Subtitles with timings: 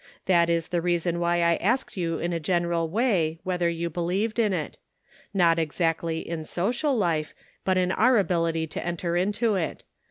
[0.25, 4.39] That is the reason why I asked you in a general way, whether you believed
[4.39, 4.79] in it;
[5.31, 9.83] not exactly in social life, but in our ability to enter into it.